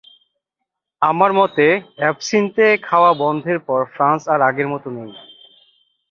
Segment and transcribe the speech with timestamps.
[1.01, 1.65] আমার মতে,
[1.99, 5.11] এবসিন্থে খাওয়া বন্ধের পর ফ্রান্স আর আগের মতো নেই।